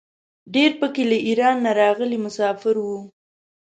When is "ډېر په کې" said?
0.53-1.03